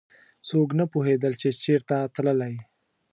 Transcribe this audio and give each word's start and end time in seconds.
څوک 0.47 0.69
نه 0.79 0.85
پوهېدل 0.91 1.33
چې 1.41 1.49
چېرته 1.63 1.95
تللی. 2.15 2.53